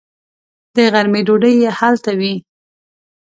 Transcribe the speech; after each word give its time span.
د 0.75 0.77
غرمې 0.93 1.21
ډوډۍ 1.27 1.53
یې 1.63 1.69
هلته 1.79 2.11
وي. 2.19 2.33